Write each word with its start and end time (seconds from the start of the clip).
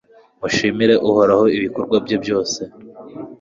mushimire 0.41 0.95
uhoraho 1.09 1.45
ibikorwa 1.57 1.95
bye 2.05 2.17
byose 2.23 2.59